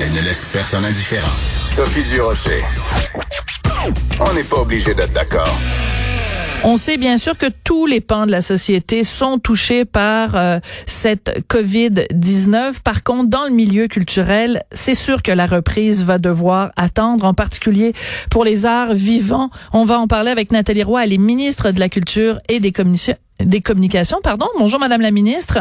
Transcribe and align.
Elle 0.00 0.12
ne 0.12 0.20
laisse 0.20 0.46
personne 0.52 0.84
indifférent. 0.84 1.30
Sophie 1.66 2.02
Durocher. 2.04 2.62
On 4.20 4.32
n'est 4.34 4.44
pas 4.44 4.58
obligé 4.58 4.94
d'être 4.94 5.12
d'accord. 5.12 5.58
On 6.64 6.76
sait 6.76 6.96
bien 6.96 7.18
sûr 7.18 7.36
que 7.36 7.46
tous 7.64 7.86
les 7.86 8.00
pans 8.00 8.24
de 8.24 8.30
la 8.30 8.40
société 8.40 9.02
sont 9.02 9.38
touchés 9.38 9.84
par 9.84 10.36
euh, 10.36 10.60
cette 10.86 11.42
COVID-19. 11.48 12.82
Par 12.84 13.02
contre, 13.02 13.30
dans 13.30 13.44
le 13.44 13.50
milieu 13.50 13.88
culturel, 13.88 14.62
c'est 14.70 14.94
sûr 14.94 15.22
que 15.22 15.32
la 15.32 15.46
reprise 15.46 16.04
va 16.04 16.18
devoir 16.18 16.70
attendre, 16.76 17.24
en 17.24 17.34
particulier 17.34 17.94
pour 18.30 18.44
les 18.44 18.64
arts 18.64 18.94
vivants. 18.94 19.50
On 19.72 19.84
va 19.84 19.98
en 19.98 20.06
parler 20.06 20.30
avec 20.30 20.52
Nathalie 20.52 20.84
Roy, 20.84 21.04
elle 21.04 21.12
est 21.12 21.18
ministre 21.18 21.72
de 21.72 21.80
la 21.80 21.88
Culture 21.88 22.38
et 22.48 22.60
des, 22.60 22.72
des 23.40 23.60
Communications. 23.60 24.20
Pardon. 24.22 24.46
Bonjour, 24.58 24.78
Madame 24.78 25.00
la 25.00 25.10
ministre. 25.10 25.58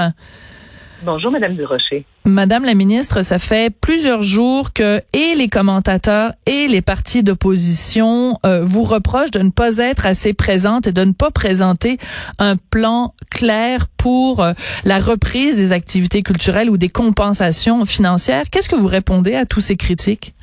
Bonjour, 1.04 1.32
Madame 1.32 1.56
Durocher. 1.56 2.06
Madame 2.26 2.64
la 2.64 2.76
ministre, 2.76 3.24
ça 3.24 3.40
fait 3.40 3.74
plusieurs 3.76 4.22
jours 4.22 4.72
que 4.72 5.00
et 5.14 5.36
les 5.36 5.48
commentateurs 5.48 6.34
et 6.46 6.68
les 6.68 6.82
partis 6.82 7.24
d'opposition 7.24 8.38
euh, 8.46 8.62
vous 8.64 8.84
reprochent 8.84 9.32
de 9.32 9.40
ne 9.40 9.50
pas 9.50 9.78
être 9.80 10.06
assez 10.06 10.34
présente 10.34 10.86
et 10.86 10.92
de 10.92 11.04
ne 11.04 11.12
pas 11.12 11.32
présenter 11.32 11.98
un 12.38 12.56
plan 12.56 13.16
clair 13.32 13.88
pour 13.98 14.44
euh, 14.44 14.54
la 14.86 15.00
reprise 15.00 15.58
des 15.58 15.72
activités 15.72 16.22
culturelles 16.22 16.70
ou 16.70 16.78
des 16.78 16.90
compensations 16.90 17.86
financières. 17.86 18.44
Qu'est-ce 18.52 18.70
que 18.70 18.76
vous 18.76 18.88
répondez 18.88 19.34
à 19.34 19.46
tous 19.46 19.62
ces 19.62 19.78
critiques? 19.78 20.36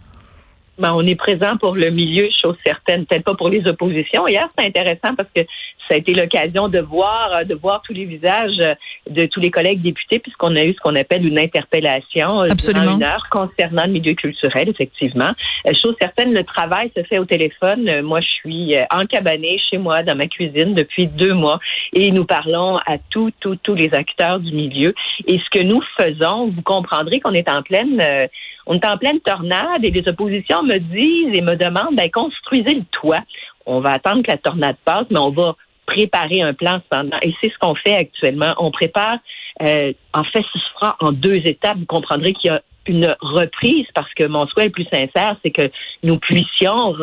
Ben, 0.79 0.93
on 0.95 1.05
est 1.07 1.17
présent 1.17 1.57
pour 1.57 1.75
le 1.75 1.91
milieu, 1.91 2.29
chose 2.41 2.57
certaine, 2.65 3.05
peut-être 3.05 3.25
pas 3.25 3.35
pour 3.35 3.49
les 3.49 3.67
oppositions. 3.67 4.29
Hier, 4.29 4.49
c'est 4.57 4.65
intéressant 4.65 5.15
parce 5.17 5.29
que 5.35 5.43
ça 5.89 5.95
a 5.95 5.97
été 5.97 6.13
l'occasion 6.13 6.69
de 6.69 6.79
voir, 6.79 7.33
euh, 7.33 7.45
de 7.45 7.55
voir 7.55 7.83
tous 7.83 7.93
les 7.93 8.05
visages 8.05 8.59
euh, 8.61 8.75
de 9.09 9.27
tous 9.27 9.41
les 9.41 9.51
collègues 9.51 9.81
députés, 9.81 10.19
puisqu'on 10.19 10.55
a 10.55 10.63
eu 10.63 10.75
ce 10.75 10.79
qu'on 10.81 10.95
appelle 10.97 11.27
une 11.27 11.39
interpellation 11.39 12.43
euh, 12.43 12.51
Absolument. 12.51 12.97
une 12.97 13.03
heure 13.03 13.29
concernant 13.31 13.87
le 13.87 13.93
milieu 13.93 14.15
culturel, 14.15 14.69
effectivement. 14.69 15.31
Chose 15.67 15.97
certaine, 16.01 16.35
le 16.35 16.45
travail 16.45 16.91
se 16.97 17.03
fait 17.03 17.19
au 17.19 17.25
téléphone. 17.25 18.03
Moi, 18.03 18.21
je 18.21 18.29
suis 18.29 18.75
encabanée 18.91 19.59
chez 19.71 19.79
moi 19.79 20.03
dans 20.03 20.17
ma 20.17 20.27
cuisine 20.27 20.75
depuis 20.75 21.07
deux 21.07 21.35
mois 21.35 21.59
et 21.93 22.11
nous 22.11 22.25
parlons 22.25 22.79
à 22.79 22.99
tous, 23.11 23.33
tous, 23.41 23.57
tous 23.57 23.75
les 23.75 23.93
acteurs 23.95 24.41
du 24.41 24.53
milieu. 24.53 24.95
Et 25.27 25.39
ce 25.39 25.59
que 25.59 25.63
nous 25.63 25.83
faisons, 25.97 26.49
vous 26.49 26.63
comprendrez 26.63 27.21
qu'on 27.21 27.33
est 27.33 27.49
en 27.49 27.63
pleine 27.63 28.29
on 28.69 28.75
est 28.75 28.87
en 28.87 28.99
pleine 28.99 29.19
tornade 29.21 29.83
et 29.83 29.91
les 29.91 30.07
oppositions 30.09 30.63
me 30.63 30.79
disent 30.79 31.35
et 31.35 31.41
me 31.41 31.57
demandent, 31.57 31.97
ben, 31.97 32.11
construisez 32.11 32.75
le 32.75 32.85
toit. 32.93 33.23
On 33.65 33.81
va 33.81 33.93
attendre 33.93 34.23
que 34.23 34.31
la 34.31 34.37
tornade 34.37 34.77
passe, 34.85 35.07
mais 35.11 35.19
on 35.19 35.31
va 35.31 35.57
préparer 35.89 36.43
un 36.43 36.53
plan 36.53 36.81
cependant. 36.85 37.17
Et 37.23 37.35
c'est 37.41 37.51
ce 37.51 37.59
qu'on 37.59 37.75
fait 37.75 37.95
actuellement. 37.95 38.55
On 38.59 38.71
prépare, 38.71 39.19
euh, 39.63 39.93
en 40.13 40.25
fait, 40.25 40.45
ce 40.53 40.59
sera 40.59 40.97
en 41.01 41.13
deux 41.13 41.41
étapes. 41.47 41.79
Vous 41.79 41.87
comprendrez 41.87 42.35
qu'il 42.35 42.51
y 42.51 42.55
a 42.55 42.63
une 42.87 43.17
reprise 43.21 43.87
parce 43.95 44.13
que 44.15 44.25
mon 44.25 44.47
souhait 44.47 44.67
le 44.67 44.71
plus 44.71 44.87
sincère, 44.93 45.37
c'est 45.43 45.51
que 45.51 45.71
nous 46.03 46.19
puissions 46.19 46.95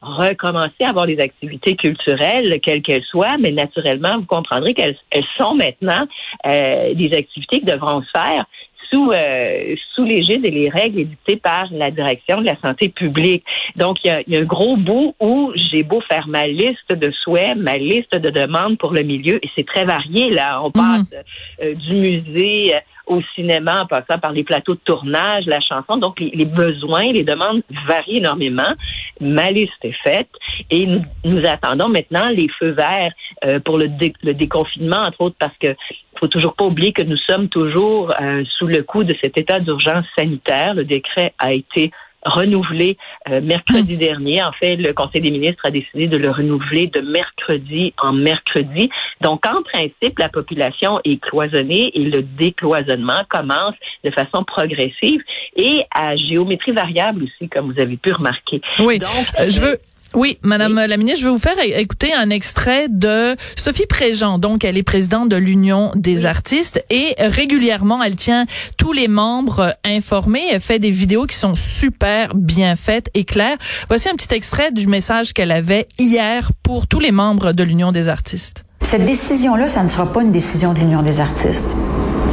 recommencer 0.00 0.82
à 0.82 0.88
avoir 0.88 1.06
les 1.06 1.20
activités 1.20 1.76
culturelles, 1.76 2.58
quelles 2.62 2.82
qu'elles 2.82 3.04
soient, 3.04 3.36
mais 3.38 3.52
naturellement, 3.52 4.18
vous 4.18 4.26
comprendrez 4.26 4.74
qu'elles 4.74 4.96
sont 5.38 5.54
maintenant 5.54 6.06
euh, 6.46 6.94
des 6.94 7.12
activités 7.12 7.60
qui 7.60 7.66
devront 7.66 8.00
se 8.02 8.10
faire 8.14 8.44
sous 8.92 9.10
euh, 9.12 9.74
sous 9.94 10.04
l'égide 10.04 10.46
et 10.46 10.50
les 10.50 10.68
règles 10.68 11.00
édictées 11.00 11.36
par 11.36 11.66
la 11.72 11.90
direction 11.90 12.40
de 12.40 12.46
la 12.46 12.56
santé 12.60 12.88
publique. 12.88 13.44
Donc, 13.76 13.98
il 14.04 14.08
y 14.08 14.10
a, 14.10 14.22
y 14.26 14.36
a 14.36 14.40
un 14.40 14.44
gros 14.44 14.76
bout 14.76 15.14
où 15.20 15.52
j'ai 15.54 15.82
beau 15.82 16.00
faire 16.08 16.26
ma 16.28 16.46
liste 16.46 16.92
de 16.92 17.10
souhaits, 17.10 17.56
ma 17.56 17.76
liste 17.76 18.16
de 18.16 18.30
demandes 18.30 18.78
pour 18.78 18.92
le 18.92 19.02
milieu, 19.02 19.36
et 19.44 19.48
c'est 19.54 19.66
très 19.66 19.84
varié, 19.84 20.30
là. 20.30 20.62
On 20.62 20.68
mhm. 20.68 20.72
passe 20.72 21.14
euh, 21.62 21.74
du 21.74 21.94
musée 21.94 22.74
euh, 22.74 22.80
au 23.06 23.20
cinéma 23.34 23.82
en 23.82 23.86
passant 23.86 24.18
par 24.20 24.32
les 24.32 24.44
plateaux 24.44 24.74
de 24.74 24.80
tournage, 24.84 25.44
la 25.46 25.60
chanson. 25.60 25.96
Donc, 25.96 26.20
les, 26.20 26.44
besoins, 26.44 27.12
les 27.12 27.24
demandes 27.24 27.62
varient 27.88 28.18
énormément. 28.18 28.72
Ma 29.20 29.50
liste 29.50 29.72
est 29.82 29.96
faite 30.04 30.30
et 30.70 30.86
nous, 30.86 31.02
nous 31.24 31.44
attendons 31.44 31.88
maintenant 31.88 32.28
les 32.30 32.48
feux 32.58 32.70
verts 32.70 33.12
euh, 33.44 33.58
pour 33.58 33.78
le, 33.78 33.90
le 34.22 34.34
déconfinement, 34.34 34.98
entre 35.04 35.22
autres, 35.22 35.36
parce 35.40 35.56
que 35.58 35.74
faut 36.20 36.28
toujours 36.28 36.54
pas 36.54 36.66
oublier 36.66 36.92
que 36.92 37.02
nous 37.02 37.16
sommes 37.28 37.48
toujours 37.48 38.12
euh, 38.20 38.44
sous 38.58 38.66
le 38.66 38.82
coup 38.82 39.04
de 39.04 39.14
cet 39.20 39.38
état 39.38 39.58
d'urgence 39.58 40.04
sanitaire. 40.16 40.74
Le 40.74 40.84
décret 40.84 41.32
a 41.38 41.52
été 41.52 41.90
renouvelé 42.24 42.98
euh, 43.30 43.40
mercredi 43.40 43.94
hmm. 43.94 43.98
dernier. 43.98 44.42
En 44.42 44.52
fait, 44.52 44.76
le 44.76 44.92
Conseil 44.92 45.22
des 45.22 45.30
ministres 45.30 45.62
a 45.64 45.70
décidé 45.70 46.06
de 46.06 46.18
le 46.18 46.30
renouveler 46.30 46.88
de 46.88 47.00
mercredi 47.00 47.94
en 48.02 48.12
mercredi. 48.12 48.90
Donc, 49.22 49.46
en 49.46 49.62
principe, 49.62 50.18
la 50.18 50.28
population 50.28 51.00
est 51.04 51.20
cloisonnée 51.20 51.90
et 51.94 52.04
le 52.04 52.22
décloisonnement 52.22 53.22
commence 53.28 53.74
de 54.04 54.10
façon 54.10 54.44
progressive 54.44 55.22
et 55.56 55.82
à 55.94 56.16
géométrie 56.16 56.72
variable 56.72 57.24
aussi, 57.24 57.48
comme 57.48 57.72
vous 57.72 57.80
avez 57.80 57.96
pu 57.96 58.12
remarquer. 58.12 58.60
Oui. 58.80 58.98
Donc, 58.98 59.10
euh, 59.38 59.48
je 59.48 59.60
veux 59.60 59.76
oui, 60.14 60.38
Madame 60.42 60.74
la 60.74 60.96
ministre, 60.96 61.20
je 61.20 61.24
vais 61.26 61.30
vous 61.30 61.38
faire 61.38 61.54
écouter 61.62 62.12
un 62.12 62.30
extrait 62.30 62.88
de 62.88 63.36
Sophie 63.56 63.86
Préjean. 63.86 64.38
Donc, 64.38 64.64
elle 64.64 64.76
est 64.76 64.82
présidente 64.82 65.28
de 65.28 65.36
l'Union 65.36 65.92
des 65.94 66.26
artistes 66.26 66.84
et 66.90 67.14
régulièrement, 67.18 68.02
elle 68.02 68.16
tient 68.16 68.46
tous 68.76 68.92
les 68.92 69.06
membres 69.06 69.76
informés. 69.84 70.42
Elle 70.50 70.60
fait 70.60 70.80
des 70.80 70.90
vidéos 70.90 71.26
qui 71.26 71.36
sont 71.36 71.54
super 71.54 72.34
bien 72.34 72.74
faites 72.74 73.08
et 73.14 73.24
claires. 73.24 73.56
Voici 73.88 74.08
un 74.08 74.14
petit 74.14 74.34
extrait 74.34 74.72
du 74.72 74.88
message 74.88 75.32
qu'elle 75.32 75.52
avait 75.52 75.86
hier 75.98 76.50
pour 76.62 76.88
tous 76.88 77.00
les 77.00 77.12
membres 77.12 77.52
de 77.52 77.62
l'Union 77.62 77.92
des 77.92 78.08
artistes. 78.08 78.64
Cette 78.82 79.06
décision-là, 79.06 79.68
ça 79.68 79.84
ne 79.84 79.88
sera 79.88 80.12
pas 80.12 80.22
une 80.22 80.32
décision 80.32 80.72
de 80.72 80.80
l'Union 80.80 81.02
des 81.02 81.20
artistes. 81.20 81.70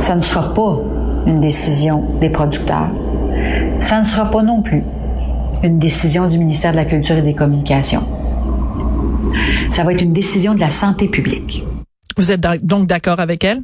Ça 0.02 0.16
ne 0.16 0.22
sera 0.22 0.54
pas 0.54 0.80
une 1.28 1.42
décision 1.42 2.18
des 2.20 2.30
producteurs. 2.30 2.90
Ça 3.82 4.00
ne 4.00 4.06
sera 4.06 4.32
pas 4.32 4.42
non 4.42 4.64
plus 4.64 4.84
une 5.64 5.80
décision 5.80 6.28
du 6.28 6.38
ministère 6.38 6.72
de 6.72 6.78
la 6.78 6.86
Culture 6.86 7.16
et 7.18 7.22
des 7.22 7.36
Communications. 7.36 8.02
Ça 9.72 9.84
va 9.84 9.94
être 9.94 10.02
une 10.02 10.14
décision 10.14 10.56
de 10.56 10.60
la 10.60 10.70
santé 10.70 11.08
publique. 11.08 11.64
Vous 12.16 12.32
êtes 12.32 12.42
donc 12.66 12.88
d'accord 12.88 13.20
avec 13.20 13.44
elle? 13.44 13.60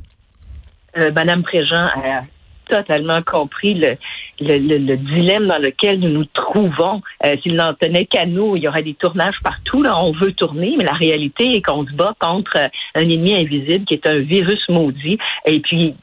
Euh, 0.98 1.12
Madame 1.16 1.44
Préjean 1.44 1.88
a 1.88 2.24
totalement 2.70 3.22
compris 3.26 3.74
le, 3.74 3.98
le, 4.40 4.96
dilemme 4.96 5.48
dans 5.48 5.58
lequel 5.58 6.00
nous 6.00 6.10
nous 6.10 6.26
trouvons. 6.26 7.02
Euh, 7.26 7.36
S'il 7.42 7.56
n'en 7.56 7.74
tenait 7.74 8.06
qu'à 8.06 8.26
nous, 8.26 8.56
il 8.56 8.64
y 8.64 8.68
aurait 8.68 8.84
des 8.84 8.94
tournages 8.94 9.36
partout. 9.44 9.82
Là, 9.82 9.98
on 9.98 10.12
veut 10.12 10.34
tourner, 10.34 10.76
mais 10.78 10.86
la 10.86 10.94
réalité 10.94 11.56
est 11.56 11.62
qu'on 11.62 11.86
se 11.86 11.94
bat 11.94 12.14
contre 12.20 12.58
un 12.96 13.02
ennemi 13.02 13.36
invisible 13.36 13.86
qui 13.86 13.96
est 13.96 14.08
un 14.08 14.20
virus 14.20 14.62
maudit. 14.70 15.18
Et 15.46 15.60
puis, 15.60 15.96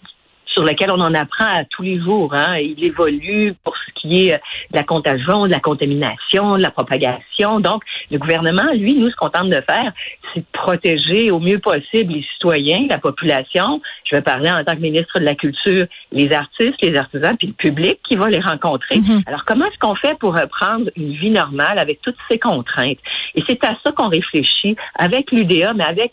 sur 0.53 0.65
lequel 0.65 0.91
on 0.91 1.00
en 1.00 1.15
apprend 1.15 1.47
à 1.47 1.65
tous 1.65 1.83
les 1.83 2.00
jours. 2.00 2.34
Hein. 2.34 2.56
Il 2.59 2.83
évolue 2.83 3.55
pour 3.65 3.75
ce 3.77 3.93
qui 4.00 4.25
est 4.25 4.33
de 4.33 4.77
la 4.77 4.83
contagion, 4.83 5.47
de 5.47 5.53
la 5.53 5.61
contamination, 5.61 6.56
de 6.56 6.62
la 6.62 6.71
propagation. 6.71 7.61
Donc, 7.61 7.83
le 8.11 8.19
gouvernement, 8.19 8.72
lui, 8.75 8.94
nous, 8.94 9.11
ce 9.11 9.16
qu'on 9.16 9.31
tente 9.31 9.50
de 9.50 9.61
faire, 9.61 9.93
c'est 10.34 10.41
de 10.41 10.47
protéger 10.53 11.31
au 11.31 11.38
mieux 11.38 11.59
possible 11.59 12.12
les 12.12 12.25
citoyens, 12.34 12.87
la 12.88 12.99
population. 12.99 13.81
Je 14.05 14.16
vais 14.16 14.22
parler 14.22 14.50
en 14.50 14.65
tant 14.65 14.75
que 14.75 14.81
ministre 14.81 15.19
de 15.19 15.25
la 15.25 15.34
Culture, 15.34 15.87
les 16.12 16.33
artistes, 16.33 16.81
les 16.82 16.97
artisans, 16.97 17.37
puis 17.37 17.49
le 17.49 17.53
public 17.55 18.00
qui 18.09 18.17
va 18.17 18.28
les 18.28 18.41
rencontrer. 18.41 18.97
Mm-hmm. 18.97 19.22
Alors, 19.27 19.44
comment 19.44 19.67
est-ce 19.67 19.78
qu'on 19.78 19.94
fait 19.94 20.19
pour 20.19 20.34
reprendre 20.34 20.91
une 20.97 21.12
vie 21.12 21.31
normale 21.31 21.78
avec 21.78 22.00
toutes 22.03 22.17
ces 22.31 22.38
contraintes? 22.38 22.99
Et 23.34 23.43
c'est 23.49 23.65
à 23.65 23.77
ça 23.84 23.93
qu'on 23.93 24.09
réfléchit 24.09 24.77
avec 24.97 25.31
l'UDA, 25.31 25.75
mais 25.75 25.84
avec 25.84 26.12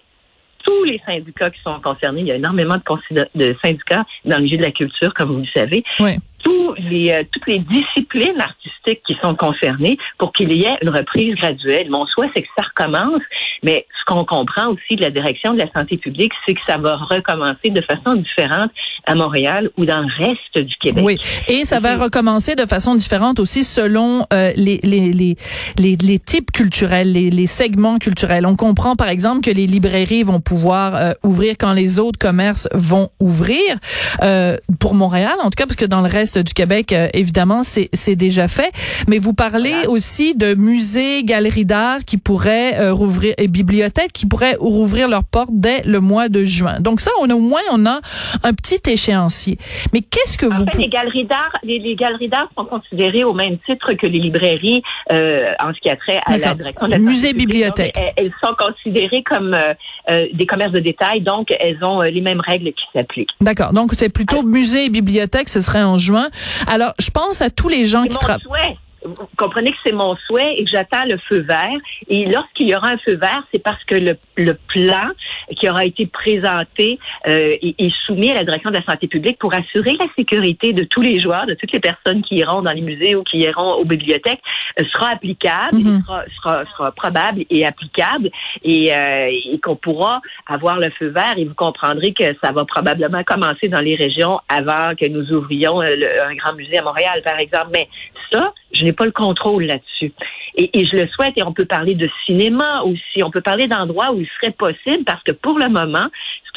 tous 0.68 0.84
les 0.84 1.02
syndicats 1.06 1.50
qui 1.50 1.62
sont 1.62 1.80
concernés. 1.80 2.22
Il 2.22 2.28
y 2.28 2.32
a 2.32 2.36
énormément 2.36 2.76
de, 2.76 3.28
de 3.36 3.56
syndicats 3.64 4.06
dans 4.26 4.38
le 4.38 4.44
milieu 4.44 4.58
de 4.58 4.64
la 4.64 4.72
culture, 4.72 5.14
comme 5.14 5.32
vous 5.32 5.40
le 5.40 5.48
savez. 5.56 5.84
Oui. 6.00 6.18
Tous 6.48 6.74
les, 6.90 7.12
euh, 7.12 7.24
toutes 7.32 7.48
les 7.48 7.60
disciplines 7.60 8.40
artistiques 8.40 9.02
qui 9.06 9.16
sont 9.22 9.36
concernées 9.36 9.98
pour 10.18 10.32
qu'il 10.32 10.54
y 10.54 10.64
ait 10.64 10.78
une 10.82 10.92
reprise 10.92 11.36
graduelle. 11.36 11.90
Mon 11.90 12.06
souhait, 12.06 12.30
c'est 12.34 12.44
que 12.44 12.48
ça 12.58 12.64
recommence, 12.64 13.22
mais 13.64 13.86
ce 14.00 14.06
qu'on 14.14 14.24
comprend 14.24 14.68
aussi 14.70 14.96
de 14.96 15.02
la 15.02 15.10
direction 15.10 15.54
de 15.54 15.60
la 15.60 15.70
santé 15.76 15.98
publique, 15.98 16.32
c'est 16.46 16.54
que 16.54 16.64
ça 16.66 16.78
va 16.78 16.96
recommencer 16.96 17.70
de 17.70 17.82
façon 17.82 18.16
différente 18.16 18.72
à 19.06 19.16
Montréal 19.16 19.70
ou 19.78 19.86
dans 19.86 20.00
le 20.00 20.26
reste 20.26 20.58
du 20.66 20.76
Québec. 20.78 21.04
Oui, 21.06 21.18
et 21.50 21.66
ça 21.66 21.82
va 21.82 21.98
recommencer 21.98 22.56
de 22.56 22.66
façon 22.66 22.96
différente 22.96 23.40
aussi 23.40 23.66
selon 23.66 24.26
euh, 24.32 24.54
les, 24.56 24.80
les, 24.84 25.12
les, 25.12 25.36
les, 25.78 25.96
les 25.98 26.20
types 26.20 26.52
culturels, 26.52 27.12
les, 27.12 27.30
les 27.30 27.48
segments 27.48 28.00
culturels. 28.00 28.46
On 28.46 28.56
comprend 28.56 28.96
par 28.96 29.10
exemple 29.10 29.42
que 29.42 29.52
les 29.52 29.68
librairies 29.68 30.24
vont 30.24 30.40
pouvoir 30.40 30.96
euh, 30.96 31.12
ouvrir 31.24 31.56
quand 31.60 31.74
les 31.74 32.00
autres 32.00 32.20
commerces 32.20 32.70
vont 32.74 33.10
ouvrir. 33.20 33.78
Euh, 34.24 34.58
pour 34.80 34.94
Montréal, 34.94 35.36
en 35.42 35.50
tout 35.50 35.58
cas, 35.58 35.66
parce 35.66 35.76
que 35.76 35.86
dans 35.86 36.02
le 36.02 36.10
reste 36.10 36.37
du 36.44 36.54
Québec, 36.54 36.94
euh, 36.94 37.08
évidemment, 37.14 37.62
c'est 37.64 38.16
déjà 38.16 38.48
fait. 38.48 38.72
mais 39.08 39.18
vous 39.18 39.34
parlez 39.34 39.86
aussi 39.88 40.36
de 40.36 40.56
musées, 40.56 41.24
galeries 41.24 41.66
d'art 41.66 42.00
qui 42.06 42.18
pourraient 42.18 42.80
euh, 42.80 42.94
rouvrir 42.94 43.34
et 43.38 43.48
bibliothèques 43.48 44.14
qui 44.14 44.26
pourraient 44.26 44.56
rouvrir 44.60 45.08
leurs 45.08 45.24
portes 45.24 45.50
dès 45.52 45.84
le 45.84 46.00
mois 46.00 46.30
de 46.30 46.46
juin. 46.46 46.80
Donc 46.80 47.02
ça, 47.02 47.12
on 47.22 47.30
a, 47.30 47.34
au 47.34 47.40
moins, 47.40 47.62
on 47.72 47.86
a 47.86 48.00
un 48.44 48.54
petit 48.54 48.80
échéancier. 48.90 49.58
Mais 49.94 50.02
qu'est-ce 50.02 50.38
que 50.38 50.46
vous... 50.46 50.66
Fait, 50.72 50.78
les 50.78 50.90
galeries 50.90 51.26
d'art, 51.26 51.52
les, 51.64 51.96
galeries 51.96 52.30
d'art 52.30 52.50
sont 52.58 52.66
considérées 52.66 53.24
au 53.24 53.34
même 53.34 53.58
titre 53.66 53.94
que 53.94 54.08
les 54.08 54.20
librairies 54.20 54.82
euh, 55.12 55.52
en 55.64 55.74
ce 55.74 55.80
qui 55.80 55.90
a 55.90 55.96
trait 55.96 56.20
à 56.26 56.38
la 56.38 56.56
direction 56.56 56.86
de 56.88 56.92
la 56.92 57.00
Musée, 57.00 57.34
bibliothèque. 57.34 57.96
Elles, 58.16 58.32
sont 58.42 58.54
considérées 58.58 59.24
comme 59.24 59.54
euh, 59.54 59.74
euh, 60.12 60.28
des 60.34 60.46
commerces 60.46 60.72
de 60.72 60.80
détail, 60.80 61.22
donc 61.22 61.48
elles 61.60 61.84
ont 61.84 62.02
les 62.02 62.22
mêmes 62.22 62.42
règles 62.42 62.72
qui 62.72 62.84
s'appliquent. 62.94 63.32
D'accord. 63.42 63.74
Donc 63.74 63.92
c'est 63.96 64.10
plutôt 64.10 64.44
musée 64.44 64.86
et 64.86 64.90
bibliothèque, 64.90 65.50
ce 65.50 65.62
serait 65.62 65.84
en 65.84 65.98
juin. 65.98 66.27
Alors, 66.68 66.94
je 67.00 67.10
pense 67.10 67.42
à 67.42 67.50
tous 67.50 67.70
les 67.70 67.86
gens 67.86 68.04
qui 68.04 68.18
travaillent 68.18 68.78
vous 69.08 69.30
comprenez 69.38 69.72
que 69.72 69.78
c'est 69.86 69.94
mon 69.94 70.16
souhait 70.28 70.56
et 70.58 70.64
que 70.64 70.70
j'attends 70.72 71.06
le 71.06 71.18
feu 71.30 71.40
vert. 71.40 71.78
Et 72.10 72.26
lorsqu'il 72.26 72.68
y 72.68 72.76
aura 72.76 72.90
un 72.90 72.98
feu 72.98 73.16
vert, 73.16 73.44
c'est 73.54 73.62
parce 73.62 73.84
que 73.86 73.96
le, 73.96 74.18
le, 74.36 74.58
plan 74.68 75.10
qui 75.58 75.70
aura 75.70 75.86
été 75.86 76.08
présenté 76.08 77.00
euh, 77.28 77.56
et, 77.62 77.90
soumis 78.06 78.32
à 78.32 78.36
la 78.36 78.44
direction 78.44 78.70
de 78.70 78.76
la 78.76 78.84
santé 78.84 79.08
publique 79.08 79.38
pour 79.40 79.54
assurer 79.54 79.96
la 80.00 80.08
sécurité 80.16 80.74
de 80.74 80.84
tous 80.84 81.02
les 81.02 81.20
joueurs, 81.20 81.46
de 81.46 81.54
toutes 81.54 81.72
les 81.72 81.80
personnes 81.80 82.22
qui 82.22 82.36
iront 82.36 82.62
dans 82.62 82.72
les 82.72 82.82
musées 82.82 83.16
ou 83.16 83.24
qui 83.24 83.38
iront 83.40 83.76
aux 83.76 83.86
bibliothèques, 83.86 84.42
euh, 84.80 84.84
sera 84.92 85.12
applicable, 85.12 85.78
mhm. 85.78 86.02
sera, 86.04 86.24
sera, 86.36 86.66
sera, 86.66 86.92
probable 86.92 87.46
et 87.50 87.66
applicable 87.66 88.30
et, 88.64 88.94
euh, 88.94 89.30
et 89.54 89.60
qu'on 89.60 89.76
pourra 89.76 90.22
avoir 90.48 90.80
le 90.80 90.90
feu 90.92 91.08
vert. 91.08 91.36
Et 91.38 91.46
vous 91.46 91.56
comprendrez 91.56 92.14
que 92.14 92.26
ça 92.44 92.52
va 92.52 92.66
probablement 92.66 93.24
commencer 93.24 93.68
dans 93.68 93.82
les 93.82 93.96
régions 93.96 94.40
avant 94.50 94.96
que 94.96 95.08
nous 95.08 95.32
ouvrions 95.32 95.82
un 95.82 96.36
grand 96.36 96.54
musée 96.56 96.78
à 96.78 96.84
Montréal, 96.84 97.22
par 97.24 97.40
exemple. 97.40 97.70
Mais 97.74 97.88
ça, 98.32 98.54
je 98.78 98.84
n'ai 98.84 98.94
pas 98.94 99.06
le 99.06 99.12
contrôle 99.12 99.64
là-dessus. 99.64 100.14
Et, 100.56 100.86
je 100.86 100.98
le 100.98 101.08
souhaite, 101.08 101.34
et 101.38 101.44
on 101.44 101.54
peut 101.54 101.66
parler 101.66 101.94
de 101.94 102.10
cinéma 102.26 102.82
aussi, 102.82 103.24
on 103.24 103.30
peut 103.30 103.42
parler 103.42 103.68
d'endroits 103.68 104.12
où 104.12 104.20
il 104.20 104.28
serait 104.40 104.52
possible, 104.52 105.04
parce 105.06 105.22
que 105.24 105.32
pour 105.32 105.60
le 105.60 105.70
moment, 105.70 106.08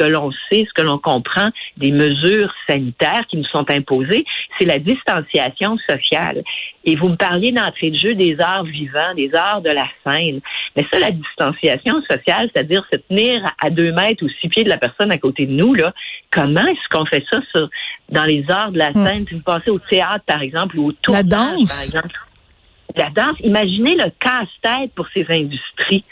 que 0.00 0.08
l'on 0.08 0.30
sait, 0.30 0.66
ce 0.66 0.72
que 0.74 0.82
l'on 0.82 0.98
comprend 0.98 1.50
des 1.76 1.90
mesures 1.90 2.52
sanitaires 2.66 3.26
qui 3.28 3.36
nous 3.36 3.44
sont 3.44 3.70
imposées, 3.70 4.24
c'est 4.58 4.64
la 4.64 4.78
distanciation 4.78 5.76
sociale. 5.88 6.42
Et 6.84 6.96
vous 6.96 7.08
me 7.08 7.16
parliez 7.16 7.52
d'entrée 7.52 7.90
de 7.90 7.98
jeu 7.98 8.14
des 8.14 8.40
arts 8.40 8.64
vivants, 8.64 9.14
des 9.14 9.30
arts 9.34 9.60
de 9.60 9.70
la 9.70 9.86
scène. 10.04 10.40
Mais 10.74 10.86
ça, 10.90 10.98
la 10.98 11.10
distanciation 11.10 12.00
sociale, 12.08 12.48
c'est-à-dire 12.54 12.82
se 12.90 12.96
tenir 12.96 13.42
à 13.62 13.68
deux 13.68 13.92
mètres 13.92 14.24
ou 14.24 14.28
six 14.40 14.48
pieds 14.48 14.64
de 14.64 14.70
la 14.70 14.78
personne 14.78 15.12
à 15.12 15.18
côté 15.18 15.44
de 15.44 15.52
nous, 15.52 15.74
là, 15.74 15.92
comment 16.30 16.64
est-ce 16.64 16.88
qu'on 16.90 17.04
fait 17.04 17.24
ça 17.30 17.40
dans 18.08 18.24
les 18.24 18.44
arts 18.48 18.72
de 18.72 18.78
la 18.78 18.92
hmm. 18.92 19.04
scène? 19.04 19.26
Si 19.28 19.34
vous 19.34 19.42
passez 19.42 19.70
au 19.70 19.78
théâtre, 19.78 20.24
par 20.26 20.40
exemple, 20.40 20.78
ou 20.78 20.88
au 20.88 20.92
tournage, 20.92 21.24
la 21.24 21.28
danse? 21.28 21.90
par 21.92 22.02
exemple 22.02 22.20
la 22.96 23.10
danse. 23.10 23.38
Imaginez 23.40 23.94
le 23.94 24.10
casse-tête 24.18 24.92
pour 24.94 25.06
ces 25.14 25.24
industries. 25.28 26.04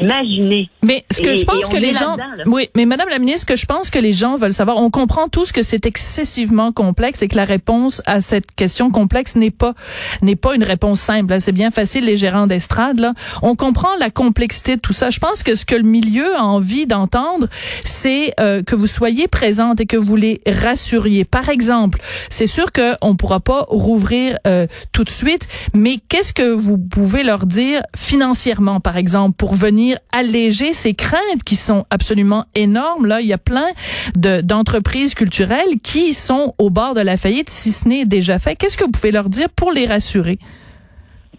Imaginez. 0.00 0.68
Mais 0.82 1.04
ce 1.10 1.20
que 1.20 1.36
je 1.36 1.44
pense 1.44 1.66
que 1.66 1.76
les 1.76 1.92
gens, 1.92 2.16
oui, 2.46 2.68
mais 2.76 2.86
Madame 2.86 3.08
la 3.08 3.18
ministre, 3.18 3.40
ce 3.40 3.46
que 3.46 3.56
je 3.56 3.66
pense 3.66 3.90
que 3.90 3.98
les 3.98 4.12
gens 4.12 4.36
veulent 4.36 4.52
savoir, 4.52 4.78
on 4.78 4.90
comprend 4.90 5.28
tous 5.28 5.52
que 5.52 5.62
c'est 5.62 5.86
excessivement 5.86 6.72
complexe 6.72 7.22
et 7.22 7.28
que 7.28 7.36
la 7.36 7.44
réponse 7.44 8.02
à 8.06 8.20
cette 8.20 8.54
question 8.54 8.90
complexe 8.90 9.36
n'est 9.36 9.50
pas 9.50 9.74
n'est 10.22 10.36
pas 10.36 10.54
une 10.54 10.64
réponse 10.64 11.00
simple. 11.00 11.40
C'est 11.40 11.52
bien 11.52 11.70
facile 11.70 12.04
les 12.04 12.16
gérants 12.16 12.46
d'estrade 12.46 12.98
là. 12.98 13.14
On 13.42 13.56
comprend 13.56 13.94
la 13.98 14.10
complexité 14.10 14.76
de 14.76 14.80
tout 14.80 14.92
ça. 14.92 15.10
Je 15.10 15.18
pense 15.18 15.42
que 15.42 15.54
ce 15.54 15.64
que 15.64 15.74
le 15.74 15.82
milieu 15.82 16.36
a 16.36 16.44
envie 16.44 16.86
d'entendre, 16.86 17.46
c'est 17.84 18.34
euh, 18.40 18.62
que 18.62 18.74
vous 18.74 18.86
soyez 18.86 19.28
présente 19.28 19.80
et 19.80 19.86
que 19.86 19.96
vous 19.96 20.16
les 20.16 20.40
rassuriez. 20.46 21.24
Par 21.24 21.48
exemple, 21.48 22.00
c'est 22.28 22.46
sûr 22.46 22.72
que 22.72 22.94
on 23.02 23.16
pourra 23.16 23.40
pas 23.40 23.66
rouvrir 23.68 24.38
euh, 24.46 24.66
tout 24.92 25.04
de 25.04 25.10
suite, 25.10 25.48
mais 25.74 25.98
qu'est-ce 26.08 26.32
que 26.32 26.50
vous 26.50 26.78
pouvez 26.78 27.22
leur 27.22 27.46
dire 27.46 27.82
financièrement, 27.96 28.80
par 28.80 28.96
exemple, 28.96 29.36
pour 29.36 29.54
venir 29.54 29.89
alléger 30.12 30.72
ces 30.72 30.94
craintes 30.94 31.42
qui 31.44 31.56
sont 31.56 31.84
absolument 31.90 32.46
énormes. 32.54 33.06
Là, 33.06 33.20
il 33.20 33.26
y 33.26 33.32
a 33.32 33.38
plein 33.38 33.68
de, 34.16 34.40
d'entreprises 34.40 35.14
culturelles 35.14 35.80
qui 35.82 36.14
sont 36.14 36.54
au 36.58 36.70
bord 36.70 36.94
de 36.94 37.00
la 37.00 37.16
faillite, 37.16 37.50
si 37.50 37.72
ce 37.72 37.88
n'est 37.88 38.04
déjà 38.04 38.38
fait. 38.38 38.56
Qu'est-ce 38.56 38.76
que 38.76 38.84
vous 38.84 38.90
pouvez 38.90 39.12
leur 39.12 39.28
dire 39.28 39.48
pour 39.50 39.72
les 39.72 39.86
rassurer? 39.86 40.38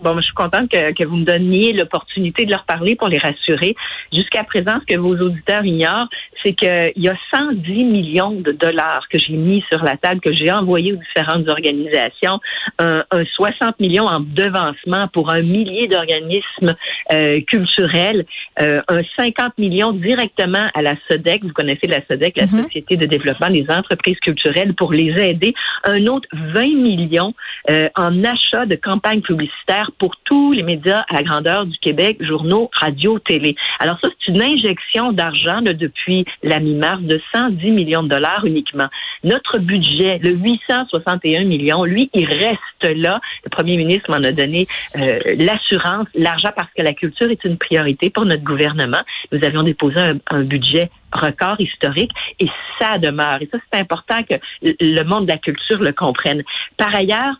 Bon, 0.01 0.15
je 0.17 0.21
suis 0.21 0.33
contente 0.33 0.69
que, 0.69 0.93
que 0.93 1.03
vous 1.03 1.17
me 1.17 1.25
donniez 1.25 1.73
l'opportunité 1.73 2.45
de 2.45 2.51
leur 2.51 2.65
parler 2.65 2.95
pour 2.95 3.07
les 3.07 3.19
rassurer. 3.19 3.75
Jusqu'à 4.11 4.43
présent, 4.43 4.79
ce 4.81 4.95
que 4.95 4.99
vos 4.99 5.15
auditeurs 5.15 5.63
ignorent, 5.63 6.07
c'est 6.43 6.53
qu'il 6.53 6.93
y 6.95 7.07
a 7.07 7.15
110 7.33 7.83
millions 7.83 8.31
de 8.31 8.51
dollars 8.51 9.07
que 9.09 9.19
j'ai 9.19 9.33
mis 9.33 9.63
sur 9.71 9.83
la 9.83 9.97
table, 9.97 10.21
que 10.21 10.33
j'ai 10.33 10.51
envoyé 10.51 10.93
aux 10.93 10.97
différentes 10.97 11.47
organisations, 11.47 12.39
un, 12.79 13.03
60 13.35 13.79
millions 13.79 14.05
en 14.05 14.19
devancement 14.19 15.07
pour 15.13 15.31
un 15.31 15.41
millier 15.41 15.87
d'organismes 15.87 16.75
euh, 17.11 17.41
culturels, 17.41 18.25
euh, 18.61 18.81
un 18.87 19.01
50 19.19 19.57
millions 19.57 19.93
directement 19.93 20.67
à 20.73 20.81
la 20.81 20.95
SODEC, 21.09 21.43
vous 21.43 21.53
connaissez 21.53 21.87
la 21.87 21.99
SODEC, 22.07 22.37
la 22.37 22.45
mm-hmm. 22.45 22.63
Société 22.63 22.97
de 22.97 23.05
développement 23.05 23.49
des 23.49 23.65
entreprises 23.69 24.19
culturelles, 24.19 24.73
pour 24.73 24.93
les 24.93 25.13
aider, 25.21 25.53
un 25.83 26.07
autre 26.07 26.27
20 26.33 26.61
millions 26.75 27.33
euh, 27.69 27.89
en 27.95 28.23
achat 28.23 28.65
de 28.65 28.75
campagnes 28.75 29.21
publicitaires 29.21 29.90
pour 29.97 30.15
tous 30.23 30.51
les 30.51 30.63
médias 30.63 31.03
à 31.09 31.15
la 31.15 31.23
grandeur 31.23 31.65
du 31.65 31.77
Québec, 31.79 32.17
journaux, 32.21 32.69
radio, 32.73 33.19
télé. 33.19 33.55
Alors 33.79 33.97
ça, 34.01 34.09
c'est 34.19 34.31
une 34.31 34.41
injection 34.41 35.11
d'argent 35.11 35.61
depuis 35.61 36.25
la 36.43 36.59
mi-mars 36.59 37.01
de 37.01 37.19
110 37.33 37.71
millions 37.71 38.03
de 38.03 38.09
dollars 38.09 38.45
uniquement. 38.45 38.87
Notre 39.23 39.59
budget, 39.59 40.19
le 40.23 40.31
861 40.31 41.43
millions, 41.43 41.83
lui, 41.83 42.09
il 42.13 42.25
reste 42.25 42.95
là. 42.95 43.19
Le 43.43 43.49
premier 43.49 43.77
ministre 43.77 44.09
m'en 44.09 44.23
a 44.23 44.31
donné 44.31 44.67
euh, 44.97 45.19
l'assurance, 45.37 46.07
l'argent 46.15 46.49
parce 46.55 46.69
que 46.75 46.81
la 46.81 46.93
culture 46.93 47.29
est 47.29 47.43
une 47.43 47.57
priorité 47.57 48.09
pour 48.09 48.25
notre 48.25 48.43
gouvernement. 48.43 49.01
Nous 49.31 49.43
avions 49.43 49.63
déposé 49.63 49.99
un, 49.99 50.17
un 50.31 50.43
budget 50.43 50.89
record 51.13 51.59
historique 51.59 52.11
et 52.39 52.47
ça 52.79 52.97
demeure. 52.97 53.41
Et 53.41 53.49
ça, 53.51 53.57
c'est 53.71 53.79
important 53.79 54.23
que 54.23 54.35
le 54.61 55.03
monde 55.03 55.25
de 55.25 55.31
la 55.31 55.37
culture 55.37 55.79
le 55.79 55.93
comprenne. 55.93 56.43
Par 56.77 56.93
ailleurs, 56.93 57.35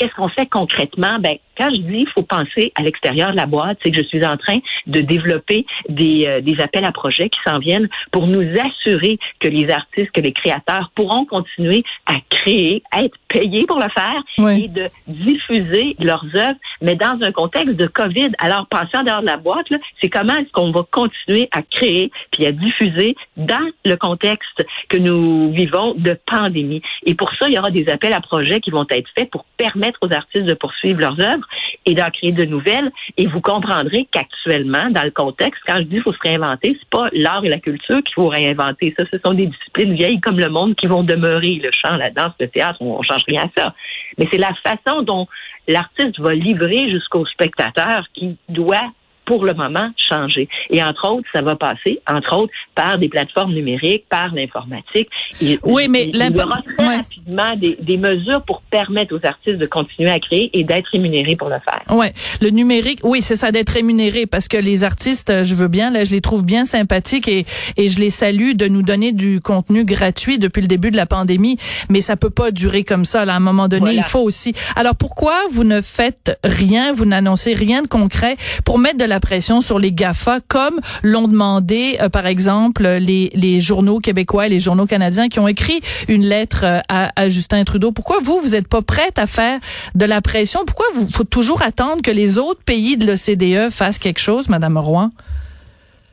qu'est-ce 0.00 0.14
qu'on 0.14 0.28
fait 0.28 0.46
concrètement? 0.46 1.18
Ben, 1.20 1.36
quand 1.58 1.68
je 1.70 1.80
dis 1.82 1.98
il 1.98 2.08
faut 2.14 2.22
penser 2.22 2.72
à 2.74 2.82
l'extérieur 2.82 3.32
de 3.32 3.36
la 3.36 3.44
boîte, 3.44 3.78
c'est 3.84 3.90
que 3.90 4.02
je 4.02 4.06
suis 4.08 4.24
en 4.24 4.38
train 4.38 4.58
de 4.86 5.00
développer 5.00 5.66
des, 5.90 6.24
euh, 6.26 6.40
des 6.40 6.58
appels 6.60 6.86
à 6.86 6.92
projets 6.92 7.28
qui 7.28 7.38
s'en 7.46 7.58
viennent 7.58 7.88
pour 8.10 8.26
nous 8.26 8.46
assurer 8.58 9.18
que 9.40 9.48
les 9.48 9.70
artistes, 9.70 10.10
que 10.12 10.22
les 10.22 10.32
créateurs 10.32 10.90
pourront 10.94 11.26
continuer 11.26 11.84
à 12.06 12.14
créer, 12.30 12.82
à 12.90 13.04
être 13.04 13.16
payés 13.28 13.66
pour 13.66 13.78
le 13.78 13.90
faire 13.90 14.22
et 14.56 14.68
de 14.68 14.88
diffuser 15.06 15.96
leurs 15.98 16.24
œuvres, 16.34 16.58
mais 16.80 16.96
dans 16.96 17.18
un 17.20 17.32
contexte 17.32 17.76
de 17.76 17.86
COVID. 17.86 18.30
Alors, 18.38 18.66
penser 18.68 18.96
en 18.96 19.02
dehors 19.02 19.20
de 19.20 19.26
la 19.26 19.36
boîte, 19.36 19.66
c'est 20.00 20.08
comment 20.08 20.36
est-ce 20.36 20.50
qu'on 20.52 20.72
va 20.72 20.82
continuer 20.90 21.48
à 21.52 21.62
créer 21.62 22.10
puis 22.32 22.46
à 22.46 22.52
diffuser 22.52 23.14
dans 23.36 23.68
le 23.84 23.96
contexte 23.96 24.64
que 24.88 24.96
nous 24.96 25.52
vivons 25.52 25.94
de 25.94 26.18
pandémie. 26.26 26.82
Et 27.04 27.14
pour 27.14 27.30
ça, 27.34 27.48
il 27.48 27.54
y 27.54 27.58
aura 27.58 27.70
des 27.70 27.88
appels 27.88 28.12
à 28.12 28.20
projets 28.20 28.60
qui 28.60 28.70
vont 28.70 28.86
être 28.88 29.08
faits 29.14 29.30
pour 29.30 29.44
permettre 29.56 29.89
aux 30.00 30.12
artistes 30.12 30.46
de 30.46 30.54
poursuivre 30.54 31.00
leurs 31.00 31.20
œuvres 31.20 31.46
et 31.86 31.94
d'en 31.94 32.10
créer 32.10 32.32
de 32.32 32.44
nouvelles. 32.44 32.90
Et 33.16 33.26
vous 33.26 33.40
comprendrez 33.40 34.08
qu'actuellement, 34.10 34.90
dans 34.90 35.02
le 35.02 35.10
contexte, 35.10 35.60
quand 35.66 35.78
je 35.78 35.84
dis 35.84 35.90
qu'il 35.94 36.02
faut 36.02 36.12
se 36.12 36.18
réinventer, 36.22 36.76
c'est 36.78 36.90
pas 36.90 37.08
l'art 37.12 37.44
et 37.44 37.48
la 37.48 37.58
culture 37.58 38.02
qu'il 38.02 38.14
faut 38.14 38.28
réinventer. 38.28 38.94
Ça, 38.96 39.04
ce 39.10 39.18
sont 39.24 39.34
des 39.34 39.46
disciplines 39.46 39.94
vieilles 39.94 40.20
comme 40.20 40.38
le 40.38 40.48
monde 40.48 40.74
qui 40.76 40.86
vont 40.86 41.02
demeurer. 41.02 41.60
Le 41.62 41.70
chant, 41.72 41.96
la 41.96 42.10
danse, 42.10 42.32
le 42.40 42.48
théâtre, 42.48 42.80
on, 42.80 43.02
change 43.02 43.24
rien 43.28 43.42
à 43.44 43.60
ça. 43.60 43.74
Mais 44.18 44.28
c'est 44.30 44.38
la 44.38 44.54
façon 44.62 45.02
dont 45.02 45.26
l'artiste 45.68 46.18
va 46.20 46.34
livrer 46.34 46.90
jusqu'au 46.90 47.26
spectateur 47.26 48.04
qui 48.14 48.36
doit 48.48 48.90
pour 49.30 49.44
le 49.44 49.54
moment 49.54 49.88
changer. 50.08 50.48
Et 50.70 50.82
entre 50.82 51.08
autres, 51.08 51.28
ça 51.32 51.40
va 51.40 51.54
passer, 51.54 52.00
entre 52.10 52.36
autres, 52.36 52.52
par 52.74 52.98
des 52.98 53.08
plateformes 53.08 53.52
numériques, 53.52 54.06
par 54.08 54.34
l'informatique. 54.34 55.08
Oui, 55.62 55.86
mais 55.86 56.08
il, 56.12 56.16
y 56.16 56.42
aura 56.42 56.60
très 56.76 56.96
rapidement 56.96 57.56
des, 57.56 57.76
des, 57.80 57.96
mesures 57.96 58.42
pour 58.42 58.60
permettre 58.72 59.14
aux 59.14 59.24
artistes 59.24 59.60
de 59.60 59.66
continuer 59.66 60.10
à 60.10 60.18
créer 60.18 60.50
et 60.52 60.64
d'être 60.64 60.88
rémunérés 60.92 61.36
pour 61.36 61.48
le 61.48 61.60
faire. 61.64 61.80
Oui, 61.90 62.06
le 62.40 62.50
numérique, 62.50 62.98
oui, 63.04 63.22
c'est 63.22 63.36
ça, 63.36 63.52
d'être 63.52 63.70
rémunéré 63.70 64.26
parce 64.26 64.48
que 64.48 64.56
les 64.56 64.82
artistes, 64.82 65.44
je 65.44 65.54
veux 65.54 65.68
bien, 65.68 65.90
là, 65.90 66.04
je 66.04 66.10
les 66.10 66.20
trouve 66.20 66.44
bien 66.44 66.64
sympathiques 66.64 67.28
et, 67.28 67.44
et 67.76 67.88
je 67.88 68.00
les 68.00 68.10
salue 68.10 68.54
de 68.54 68.66
nous 68.66 68.82
donner 68.82 69.12
du 69.12 69.40
contenu 69.40 69.84
gratuit 69.84 70.40
depuis 70.40 70.60
le 70.60 70.66
début 70.66 70.90
de 70.90 70.96
la 70.96 71.06
pandémie, 71.06 71.56
mais 71.88 72.00
ça 72.00 72.16
peut 72.16 72.30
pas 72.30 72.50
durer 72.50 72.82
comme 72.82 73.04
ça. 73.04 73.24
Là, 73.24 73.34
à 73.34 73.36
un 73.36 73.40
moment 73.40 73.68
donné, 73.68 73.94
il 73.94 74.02
faut 74.02 74.22
aussi. 74.22 74.54
Alors 74.74 74.96
pourquoi 74.96 75.34
vous 75.52 75.62
ne 75.62 75.80
faites 75.80 76.36
rien, 76.42 76.92
vous 76.92 77.04
n'annoncez 77.04 77.54
rien 77.54 77.82
de 77.82 77.86
concret 77.86 78.36
pour 78.64 78.80
mettre 78.80 78.98
de 78.98 79.04
la 79.04 79.19
pression 79.20 79.60
sur 79.60 79.78
les 79.78 79.92
GAFA, 79.92 80.40
comme 80.48 80.80
l'ont 81.02 81.28
demandé, 81.28 81.98
euh, 82.00 82.08
par 82.08 82.26
exemple, 82.26 82.86
les, 82.86 83.30
les 83.34 83.60
journaux 83.60 84.00
québécois 84.00 84.46
et 84.46 84.48
les 84.48 84.60
journaux 84.60 84.86
canadiens 84.86 85.28
qui 85.28 85.38
ont 85.38 85.48
écrit 85.48 85.80
une 86.08 86.24
lettre 86.24 86.64
euh, 86.64 86.80
à, 86.88 87.28
Justin 87.28 87.62
Trudeau. 87.64 87.92
Pourquoi 87.92 88.18
vous, 88.22 88.40
vous 88.40 88.50
n'êtes 88.50 88.68
pas 88.68 88.82
prête 88.82 89.18
à 89.18 89.26
faire 89.26 89.60
de 89.94 90.04
la 90.04 90.20
pression? 90.20 90.64
Pourquoi 90.66 90.86
vous 90.94 91.08
faut 91.12 91.24
toujours 91.24 91.62
attendre 91.62 92.02
que 92.02 92.10
les 92.10 92.38
autres 92.38 92.62
pays 92.64 92.96
de 92.96 93.06
l'OCDE 93.06 93.70
fassent 93.70 93.98
quelque 93.98 94.20
chose, 94.20 94.48
Madame 94.48 94.78
Roy? 94.78 95.10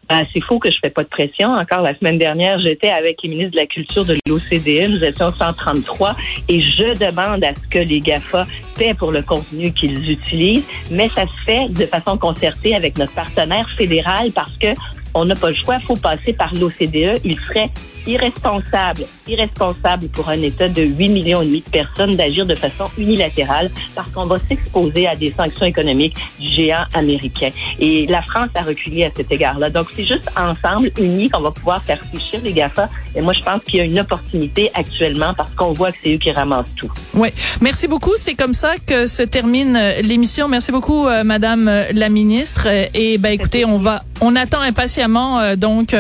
Ben, 0.10 0.26
c'est 0.34 0.42
faux 0.42 0.60
que 0.60 0.72
je 0.72 0.78
fais 0.82 0.90
pas 0.90 1.04
de 1.04 1.10
pression. 1.10 1.50
Encore 1.50 1.82
la 1.82 1.98
semaine 1.98 2.18
dernière, 2.18 2.60
j'étais 2.60 2.90
avec 2.90 3.22
les 3.24 3.30
ministres 3.30 3.52
de 3.52 3.58
la 3.58 3.66
Culture 3.66 4.06
de 4.06 4.18
l'OCDE. 4.28 4.92
Nous 4.92 5.04
étions 5.04 5.34
133 5.34 6.16
et 6.48 6.62
je 6.62 6.98
demande 6.98 7.44
à 7.44 7.54
ce 7.54 7.68
que 7.68 7.80
les 7.80 8.00
GAFA 8.00 8.46
paient 8.76 8.94
pour 8.94 9.12
le 9.12 9.22
contenu 9.22 9.72
qu'ils 9.74 10.10
utilisent, 10.10 10.66
mais 10.92 11.10
ça 11.14 11.24
se 11.24 11.46
fait 11.46 11.68
de 11.70 11.86
façon 11.86 12.18
concertée 12.18 12.76
avec 12.76 12.98
notre 12.98 13.14
partenaire 13.14 13.68
fédéral 13.78 14.32
parce 14.34 14.56
que 14.58 14.68
on 15.14 15.26
n'a 15.26 15.36
pas 15.36 15.50
le 15.50 15.56
choix, 15.56 15.78
il 15.82 15.86
faut 15.86 15.96
passer 15.96 16.34
par 16.34 16.54
l'OCDE. 16.54 17.20
Il 17.24 17.38
serait 17.48 17.70
irresponsable, 18.08 19.04
irresponsable 19.28 20.08
pour 20.10 20.30
un 20.30 20.42
État 20.42 20.70
de 20.70 20.82
8 20.82 21.10
millions 21.10 21.42
et 21.42 21.46
demi 21.46 21.62
de 21.62 21.70
personnes 21.70 22.16
d'agir 22.16 22.46
de 22.46 22.56
façon 22.56 22.90
unilatérale 22.98 23.70
parce 23.94 24.10
qu'on 24.10 24.26
va 24.26 24.38
s'exposer 24.48 25.08
à 25.08 25.16
des 25.16 25.34
sanctions 25.38 25.66
économiques 25.66 26.16
du 26.40 26.48
géant 26.48 26.86
américain. 26.94 27.52
Et 27.80 28.08
la 28.08 28.22
France 28.22 28.50
a 28.56 28.62
reculé 28.62 29.04
à 29.04 29.12
cet 29.16 29.32
égard-là. 29.32 29.70
Donc, 29.70 29.88
c'est 29.96 30.06
juste 30.06 30.30
ensemble, 30.36 30.92
unis, 31.00 31.30
qu'on 31.30 31.42
va 31.42 31.52
pouvoir 31.52 31.84
faire 31.84 32.00
fléchir 32.10 32.40
les 32.44 32.54
GAFA. 32.54 32.90
Et 33.16 33.22
moi, 33.22 33.34
je 33.34 33.44
pense 33.44 33.62
qu'il 33.64 33.76
y 33.76 33.82
a 33.82 33.84
une 33.84 34.00
opportunité 34.00 34.72
actuellement 34.74 35.34
parce 35.36 35.54
qu'on 35.56 35.74
voit 35.74 35.92
que 35.92 35.98
c'est 36.04 36.14
eux 36.14 36.18
qui 36.18 36.32
ramassent 36.32 36.74
tout. 36.76 36.92
Oui. 37.14 37.30
Merci 37.62 37.88
beaucoup. 37.88 38.14
C'est 38.18 38.36
comme 38.36 38.54
ça 38.54 38.76
que 38.86 39.08
se 39.08 39.24
termine 39.24 39.76
euh, 39.76 40.02
l'émission. 40.02 40.48
Merci 40.48 40.72
beaucoup, 40.72 41.08
euh, 41.08 41.24
Madame 41.24 41.68
euh, 41.68 41.84
la 41.94 42.10
ministre. 42.10 42.68
Et 42.94 43.18
ben, 43.18 43.32
écoutez, 43.32 43.66
on 43.66 43.78
va, 43.78 44.04
on 44.22 44.36
attend 44.36 44.62
impatiemment 44.62 45.56
donc 45.56 45.96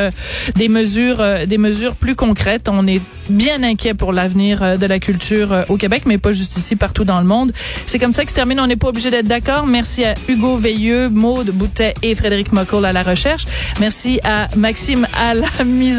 des 0.56 0.70
mesures, 0.70 1.24
des 1.46 1.58
mesures 1.58 1.96
plus 2.00 2.16
concrètes. 2.16 2.70
On 2.70 2.88
est 2.88 3.01
bien 3.30 3.63
inquiet 3.63 3.94
pour 3.94 4.13
l'avenir 4.13 4.63
euh, 4.63 4.77
de 4.77 4.86
la 4.86 5.00
culture 5.00 5.51
euh, 5.51 5.63
au 5.70 5.77
Québec, 5.77 6.04
mais 6.06 6.18
pas 6.18 6.32
juste 6.32 6.58
ici, 6.58 6.75
partout 6.75 7.04
dans 7.04 7.20
le 7.20 7.25
monde. 7.25 7.51
C'est 7.86 8.00
comme 8.00 8.13
ça 8.13 8.24
que 8.24 8.32
se 8.32 8.36
termine. 8.36 8.60
On 8.60 8.68
n'est 8.68 8.75
pas 8.75 8.88
obligé 8.88 9.12
d'être 9.12 9.27
d'accord. 9.27 9.66
Merci 9.66 10.06
à 10.06 10.13
Hugo 10.27 10.58
Veilleux, 10.58 11.10
Maude 11.10 11.50
Boutet 11.50 11.94
et 12.01 12.16
Frédéric 12.16 12.51
Mocoul 12.54 12.86
à 12.86 12.94
la 12.94 13.04
recherche. 13.04 13.46
Merci 13.80 14.20
à 14.24 14.50
Maxime 14.56 15.08
à 15.13 15.34
la 15.34 15.48
mise 15.66 15.96